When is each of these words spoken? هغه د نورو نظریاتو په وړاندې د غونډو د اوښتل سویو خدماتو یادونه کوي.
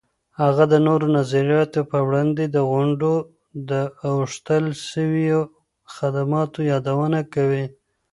هغه 0.41 0.63
د 0.73 0.75
نورو 0.87 1.05
نظریاتو 1.17 1.81
په 1.91 1.97
وړاندې 2.07 2.43
د 2.47 2.57
غونډو 2.69 3.13
د 3.69 3.71
اوښتل 4.11 4.63
سویو 4.89 5.41
خدماتو 5.95 6.59
یادونه 6.71 7.19
کوي. 7.33 7.65